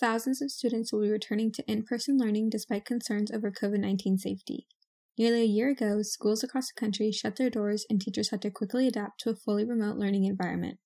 Thousands 0.00 0.40
of 0.40 0.50
students 0.50 0.92
will 0.92 1.02
be 1.02 1.10
returning 1.10 1.52
to 1.52 1.70
in 1.70 1.82
person 1.82 2.16
learning 2.16 2.48
despite 2.48 2.86
concerns 2.86 3.30
over 3.30 3.52
COVID 3.52 3.80
19 3.80 4.16
safety. 4.16 4.66
Nearly 5.18 5.42
a 5.42 5.44
year 5.44 5.68
ago, 5.68 6.00
schools 6.00 6.42
across 6.42 6.68
the 6.68 6.80
country 6.80 7.12
shut 7.12 7.36
their 7.36 7.50
doors 7.50 7.84
and 7.90 8.00
teachers 8.00 8.30
had 8.30 8.40
to 8.40 8.50
quickly 8.50 8.86
adapt 8.86 9.20
to 9.20 9.30
a 9.30 9.36
fully 9.36 9.66
remote 9.66 9.98
learning 9.98 10.24
environment. 10.24 10.78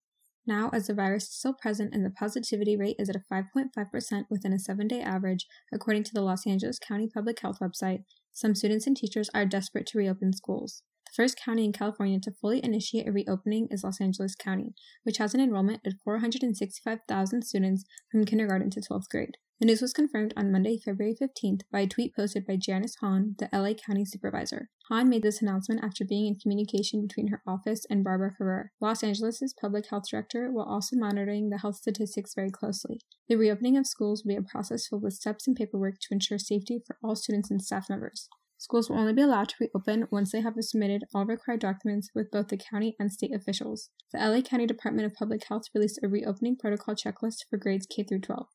Now, 0.44 0.68
as 0.72 0.88
the 0.88 0.94
virus 0.94 1.24
is 1.24 1.38
still 1.38 1.54
present 1.54 1.94
and 1.94 2.04
the 2.04 2.10
positivity 2.10 2.76
rate 2.76 2.96
is 2.98 3.08
at 3.08 3.14
a 3.14 3.22
5.5% 3.32 4.24
within 4.28 4.52
a 4.52 4.58
seven 4.58 4.88
day 4.88 5.00
average, 5.00 5.46
according 5.72 6.02
to 6.04 6.12
the 6.12 6.20
Los 6.20 6.44
Angeles 6.44 6.80
County 6.80 7.08
Public 7.08 7.40
Health 7.40 7.58
website, 7.62 8.00
some 8.32 8.56
students 8.56 8.88
and 8.88 8.96
teachers 8.96 9.30
are 9.32 9.46
desperate 9.46 9.86
to 9.86 9.98
reopen 9.98 10.32
schools. 10.32 10.82
First 11.14 11.38
county 11.38 11.64
in 11.64 11.72
California 11.72 12.18
to 12.18 12.32
fully 12.32 12.58
initiate 12.64 13.06
a 13.06 13.12
reopening 13.12 13.68
is 13.70 13.84
Los 13.84 14.00
Angeles 14.00 14.34
County, 14.34 14.74
which 15.04 15.18
has 15.18 15.32
an 15.32 15.40
enrollment 15.40 15.86
of 15.86 15.94
465,000 16.02 17.42
students 17.42 17.84
from 18.10 18.24
kindergarten 18.24 18.68
to 18.70 18.80
12th 18.80 19.08
grade. 19.08 19.36
The 19.60 19.66
news 19.66 19.80
was 19.80 19.92
confirmed 19.92 20.34
on 20.36 20.50
Monday, 20.50 20.76
February 20.76 21.14
15th 21.14 21.60
by 21.70 21.82
a 21.82 21.86
tweet 21.86 22.16
posted 22.16 22.44
by 22.44 22.56
Janice 22.56 22.96
Hahn, 22.96 23.36
the 23.38 23.48
LA 23.52 23.74
County 23.74 24.04
Supervisor. 24.04 24.70
Hahn 24.88 25.08
made 25.08 25.22
this 25.22 25.40
announcement 25.40 25.84
after 25.84 26.04
being 26.04 26.26
in 26.26 26.34
communication 26.34 27.00
between 27.00 27.28
her 27.28 27.42
office 27.46 27.86
and 27.88 28.02
Barbara 28.02 28.32
Ferrer, 28.36 28.72
Los 28.80 29.04
Angeles' 29.04 29.54
public 29.60 29.88
health 29.90 30.08
director, 30.10 30.50
while 30.50 30.66
also 30.66 30.96
monitoring 30.96 31.48
the 31.48 31.58
health 31.58 31.76
statistics 31.76 32.34
very 32.34 32.50
closely. 32.50 32.98
The 33.28 33.36
reopening 33.36 33.76
of 33.76 33.86
schools 33.86 34.24
will 34.24 34.30
be 34.30 34.36
a 34.36 34.42
process 34.42 34.88
filled 34.88 35.04
with 35.04 35.14
steps 35.14 35.46
and 35.46 35.54
paperwork 35.54 36.00
to 36.00 36.08
ensure 36.10 36.38
safety 36.38 36.82
for 36.84 36.98
all 37.04 37.14
students 37.14 37.52
and 37.52 37.62
staff 37.62 37.88
members. 37.88 38.28
Schools 38.64 38.88
will 38.88 38.98
only 38.98 39.12
be 39.12 39.20
allowed 39.20 39.50
to 39.50 39.56
reopen 39.60 40.08
once 40.10 40.32
they 40.32 40.40
have 40.40 40.54
submitted 40.58 41.04
all 41.14 41.26
required 41.26 41.60
documents 41.60 42.08
with 42.14 42.30
both 42.30 42.48
the 42.48 42.56
county 42.56 42.96
and 42.98 43.12
state 43.12 43.34
officials. 43.34 43.90
The 44.10 44.18
LA 44.18 44.40
County 44.40 44.64
Department 44.64 45.04
of 45.04 45.12
Public 45.12 45.44
Health 45.46 45.64
released 45.74 46.00
a 46.02 46.08
reopening 46.08 46.56
protocol 46.56 46.94
checklist 46.94 47.44
for 47.50 47.58
grades 47.58 47.86
K 47.86 48.04
through 48.04 48.20
12. 48.20 48.46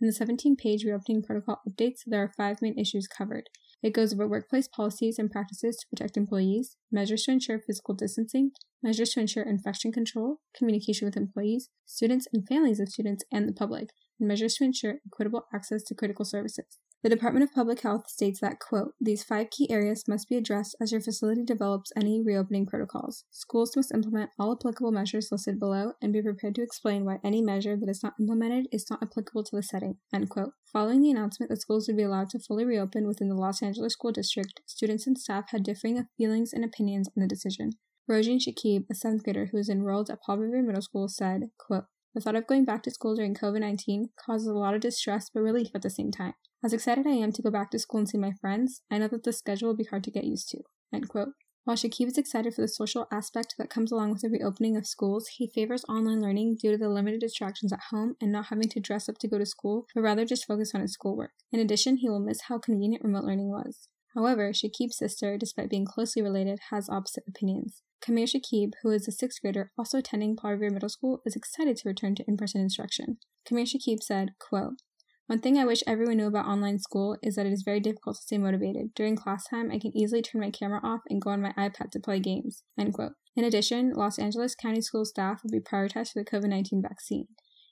In 0.00 0.06
the 0.06 0.12
17 0.12 0.54
page 0.54 0.84
reopening 0.84 1.20
protocol 1.20 1.62
updates, 1.68 2.02
there 2.06 2.22
are 2.22 2.32
five 2.36 2.62
main 2.62 2.78
issues 2.78 3.08
covered. 3.08 3.48
It 3.82 3.92
goes 3.92 4.14
over 4.14 4.28
workplace 4.28 4.68
policies 4.68 5.18
and 5.18 5.32
practices 5.32 5.76
to 5.78 5.86
protect 5.90 6.16
employees, 6.16 6.76
measures 6.92 7.24
to 7.24 7.32
ensure 7.32 7.58
physical 7.58 7.94
distancing, 7.94 8.52
measures 8.84 9.10
to 9.14 9.20
ensure 9.20 9.42
infection 9.42 9.90
control, 9.90 10.42
communication 10.56 11.06
with 11.06 11.16
employees, 11.16 11.70
students 11.84 12.28
and 12.32 12.46
families 12.46 12.78
of 12.78 12.88
students, 12.88 13.24
and 13.32 13.48
the 13.48 13.52
public, 13.52 13.88
and 14.20 14.28
measures 14.28 14.54
to 14.54 14.64
ensure 14.64 14.98
equitable 15.04 15.46
access 15.52 15.82
to 15.82 15.94
critical 15.96 16.24
services. 16.24 16.78
The 17.06 17.14
Department 17.14 17.44
of 17.44 17.54
Public 17.54 17.82
Health 17.82 18.08
states 18.08 18.40
that, 18.40 18.58
quote, 18.58 18.94
these 19.00 19.22
five 19.22 19.50
key 19.50 19.70
areas 19.70 20.08
must 20.08 20.28
be 20.28 20.34
addressed 20.36 20.74
as 20.80 20.90
your 20.90 21.00
facility 21.00 21.44
develops 21.44 21.92
any 21.94 22.20
reopening 22.20 22.66
protocols. 22.66 23.22
Schools 23.30 23.76
must 23.76 23.94
implement 23.94 24.30
all 24.40 24.50
applicable 24.50 24.90
measures 24.90 25.28
listed 25.30 25.60
below 25.60 25.92
and 26.02 26.12
be 26.12 26.20
prepared 26.20 26.56
to 26.56 26.64
explain 26.64 27.04
why 27.04 27.20
any 27.22 27.40
measure 27.40 27.76
that 27.76 27.88
is 27.88 28.02
not 28.02 28.14
implemented 28.18 28.66
is 28.72 28.90
not 28.90 29.04
applicable 29.04 29.44
to 29.44 29.54
the 29.54 29.62
setting, 29.62 29.98
end 30.12 30.30
quote. 30.30 30.50
Following 30.72 31.00
the 31.00 31.12
announcement 31.12 31.48
that 31.50 31.60
schools 31.60 31.86
would 31.86 31.96
be 31.96 32.02
allowed 32.02 32.30
to 32.30 32.40
fully 32.40 32.64
reopen 32.64 33.06
within 33.06 33.28
the 33.28 33.36
Los 33.36 33.62
Angeles 33.62 33.92
School 33.92 34.10
District, 34.10 34.60
students 34.66 35.06
and 35.06 35.16
staff 35.16 35.50
had 35.50 35.62
differing 35.62 36.04
feelings 36.18 36.52
and 36.52 36.64
opinions 36.64 37.08
on 37.16 37.20
the 37.20 37.28
decision. 37.28 37.70
Rojin 38.10 38.40
Shakib, 38.40 38.86
a 38.90 38.96
seventh 38.96 39.22
grader 39.22 39.50
who 39.52 39.58
is 39.58 39.68
enrolled 39.68 40.10
at 40.10 40.22
Paul 40.26 40.38
Revere 40.38 40.62
Middle 40.62 40.82
School, 40.82 41.06
said, 41.06 41.50
quote, 41.56 41.84
the 42.16 42.22
thought 42.22 42.34
of 42.34 42.46
going 42.46 42.64
back 42.64 42.82
to 42.82 42.90
school 42.90 43.14
during 43.14 43.34
COVID 43.34 43.60
19 43.60 44.08
causes 44.18 44.48
a 44.48 44.54
lot 44.54 44.72
of 44.72 44.80
distress 44.80 45.28
but 45.28 45.40
relief 45.40 45.68
at 45.74 45.82
the 45.82 45.90
same 45.90 46.10
time. 46.10 46.32
As 46.64 46.72
excited 46.72 47.06
I 47.06 47.10
am 47.10 47.30
to 47.32 47.42
go 47.42 47.50
back 47.50 47.70
to 47.72 47.78
school 47.78 47.98
and 47.98 48.08
see 48.08 48.16
my 48.16 48.32
friends, 48.40 48.80
I 48.90 48.96
know 48.96 49.08
that 49.08 49.24
the 49.24 49.34
schedule 49.34 49.68
will 49.68 49.76
be 49.76 49.84
hard 49.84 50.02
to 50.04 50.10
get 50.10 50.24
used 50.24 50.48
to. 50.52 50.62
End 50.94 51.10
quote. 51.10 51.34
While 51.64 51.76
Shakib 51.76 52.06
is 52.06 52.16
excited 52.16 52.54
for 52.54 52.62
the 52.62 52.68
social 52.68 53.06
aspect 53.12 53.56
that 53.58 53.68
comes 53.68 53.92
along 53.92 54.12
with 54.12 54.22
the 54.22 54.30
reopening 54.30 54.78
of 54.78 54.86
schools, 54.86 55.28
he 55.36 55.46
favors 55.46 55.84
online 55.90 56.22
learning 56.22 56.56
due 56.62 56.70
to 56.70 56.78
the 56.78 56.88
limited 56.88 57.20
distractions 57.20 57.70
at 57.70 57.90
home 57.90 58.14
and 58.18 58.32
not 58.32 58.46
having 58.46 58.70
to 58.70 58.80
dress 58.80 59.10
up 59.10 59.18
to 59.18 59.28
go 59.28 59.36
to 59.36 59.44
school, 59.44 59.84
but 59.94 60.00
rather 60.00 60.24
just 60.24 60.46
focus 60.46 60.74
on 60.74 60.80
his 60.80 60.94
schoolwork. 60.94 61.32
In 61.52 61.60
addition, 61.60 61.98
he 61.98 62.08
will 62.08 62.20
miss 62.20 62.42
how 62.48 62.58
convenient 62.58 63.04
remote 63.04 63.24
learning 63.24 63.50
was. 63.50 63.88
However, 64.14 64.52
Shakib's 64.52 64.96
sister, 64.96 65.36
despite 65.36 65.68
being 65.68 65.84
closely 65.84 66.22
related, 66.22 66.60
has 66.70 66.88
opposite 66.88 67.24
opinions. 67.28 67.82
Kamir 68.00 68.26
Shakib, 68.26 68.72
who 68.82 68.90
is 68.90 69.08
a 69.08 69.12
sixth 69.12 69.40
grader 69.42 69.72
also 69.78 69.98
attending 69.98 70.36
Paul 70.36 70.52
Revere 70.52 70.70
Middle 70.70 70.88
School, 70.88 71.22
is 71.24 71.36
excited 71.36 71.76
to 71.78 71.88
return 71.88 72.14
to 72.16 72.24
in 72.28 72.36
person 72.36 72.60
instruction. 72.60 73.18
Kamir 73.48 73.64
Shakib 73.64 74.02
said, 74.02 74.30
quote, 74.38 74.82
one 75.26 75.40
thing 75.40 75.58
I 75.58 75.64
wish 75.64 75.82
everyone 75.88 76.18
knew 76.18 76.28
about 76.28 76.46
online 76.46 76.78
school 76.78 77.16
is 77.20 77.34
that 77.34 77.46
it 77.46 77.52
is 77.52 77.64
very 77.64 77.80
difficult 77.80 78.14
to 78.14 78.22
stay 78.22 78.38
motivated. 78.38 78.94
During 78.94 79.16
class 79.16 79.44
time, 79.48 79.72
I 79.72 79.80
can 79.80 79.96
easily 79.96 80.22
turn 80.22 80.40
my 80.40 80.50
camera 80.50 80.80
off 80.84 81.00
and 81.10 81.20
go 81.20 81.30
on 81.30 81.42
my 81.42 81.52
iPad 81.58 81.90
to 81.90 82.00
play 82.00 82.20
games. 82.20 82.62
End 82.78 82.94
quote. 82.94 83.12
In 83.34 83.42
addition, 83.42 83.92
Los 83.92 84.20
Angeles 84.20 84.54
County 84.54 84.80
School 84.80 85.04
staff 85.04 85.42
will 85.42 85.50
be 85.50 85.58
prioritized 85.58 86.12
for 86.12 86.22
the 86.22 86.24
COVID 86.24 86.48
19 86.48 86.80
vaccine. 86.80 87.26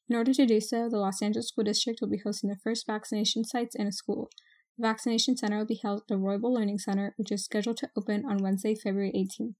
In 0.08 0.16
order 0.16 0.34
to 0.34 0.46
do 0.46 0.60
so, 0.60 0.88
the 0.90 0.98
Los 0.98 1.22
Angeles 1.22 1.48
School 1.48 1.62
District 1.62 2.00
will 2.00 2.10
be 2.10 2.20
hosting 2.24 2.50
the 2.50 2.58
first 2.62 2.86
vaccination 2.88 3.44
sites 3.44 3.76
in 3.76 3.86
a 3.86 3.92
school. 3.92 4.30
The 4.76 4.88
vaccination 4.88 5.36
center 5.36 5.58
will 5.58 5.66
be 5.66 5.80
held 5.80 6.00
at 6.00 6.08
the 6.08 6.16
Roybal 6.16 6.52
Learning 6.52 6.78
Center, 6.78 7.14
which 7.16 7.30
is 7.30 7.44
scheduled 7.44 7.76
to 7.78 7.90
open 7.96 8.24
on 8.28 8.42
Wednesday, 8.42 8.74
February 8.74 9.12
18th. 9.14 9.54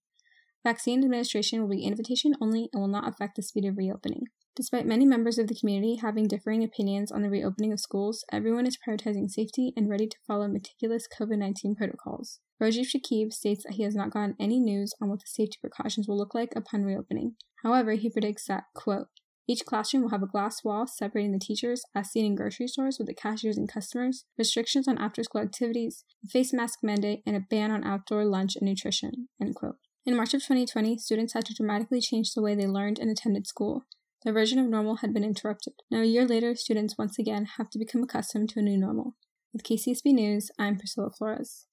Vaccine 0.65 1.05
administration 1.05 1.61
will 1.61 1.69
be 1.69 1.85
invitation 1.85 2.35
only 2.41 2.71
and 2.73 2.81
will 2.81 2.89
not 2.89 3.07
affect 3.07 3.37
the 3.37 3.43
speed 3.43 3.67
of 3.67 3.77
reopening. 3.77 4.25
Despite 4.57 4.87
many 4.87 5.05
members 5.05 5.37
of 5.37 5.49
the 5.49 5.55
community 5.55 5.97
having 5.97 6.27
differing 6.27 6.65
opinions 6.65 7.13
on 7.13 7.23
the 7.23 7.29
reopening 7.29 7.73
of 7.73 7.81
schools, 7.81 8.25
everyone 8.33 8.67
is 8.67 8.79
prioritizing 8.79 9.29
safety 9.29 9.75
and 9.77 9.91
ready 9.91 10.07
to 10.07 10.17
follow 10.27 10.49
meticulous 10.49 11.07
COVID 11.21 11.39
19 11.39 11.75
protocols. 11.75 12.41
Rajiv 12.63 12.87
Shakib 12.87 13.33
states 13.33 13.65
that 13.65 13.75
he 13.75 13.83
has 13.83 13.95
not 13.95 14.11
gotten 14.11 14.37
any 14.41 14.59
news 14.59 14.95
on 15.03 15.11
what 15.11 15.19
the 15.19 15.27
safety 15.27 15.59
precautions 15.61 16.09
will 16.09 16.17
look 16.17 16.35
like 16.35 16.53
upon 16.57 16.85
reopening. 16.85 17.35
However, 17.63 17.93
he 17.93 18.09
predicts 18.09 18.47
that, 18.47 18.65
quote, 18.75 19.09
each 19.47 19.67
classroom 19.67 20.05
will 20.05 20.11
have 20.11 20.23
a 20.23 20.27
glass 20.27 20.65
wall 20.65 20.87
separating 20.87 21.33
the 21.33 21.39
teachers, 21.39 21.83
as 21.95 22.11
seen 22.11 22.25
in 22.25 22.35
grocery 22.35 22.69
stores 22.69 22.97
with 22.99 23.09
the 23.09 23.15
cashiers 23.15 23.59
and 23.59 23.71
customers, 23.71 24.25
restrictions 24.39 24.89
on 24.89 24.97
after 24.97 25.23
school 25.23 25.43
activities, 25.43 26.05
a 26.25 26.29
face 26.29 26.55
mask 26.55 26.79
mandate, 26.83 27.23
and 27.27 27.37
a 27.37 27.41
ban 27.51 27.71
on 27.71 27.85
outdoor 27.85 28.25
lunch 28.25 28.57
and 28.57 28.67
nutrition. 28.67 29.29
End 29.39 29.55
quote. 29.55 29.77
In 30.07 30.17
March 30.17 30.35
of 30.35 30.43
2020, 30.43 30.99
students 30.99 31.33
had 31.33 31.47
to 31.47 31.55
dramatically 31.55 31.99
change 31.99 32.35
the 32.35 32.43
way 32.43 32.55
they 32.55 32.67
learned 32.67 32.99
and 32.99 33.11
attended 33.11 33.47
school. 33.47 33.87
Their 34.23 34.35
version 34.35 34.59
of 34.59 34.67
normal 34.67 34.97
had 34.97 35.15
been 35.15 35.25
interrupted. 35.25 35.73
Now, 35.91 36.03
a 36.03 36.05
year 36.05 36.27
later, 36.27 36.55
students 36.55 36.99
once 36.99 37.19
again 37.19 37.47
have 37.57 37.71
to 37.71 37.79
become 37.79 38.03
accustomed 38.03 38.51
to 38.51 38.59
a 38.59 38.63
new 38.63 38.77
normal. 38.77 39.15
With 39.55 39.63
KCSB 39.63 40.13
News, 40.13 40.51
I'm 40.59 40.77
Priscilla 40.77 41.11
Flores. 41.11 41.67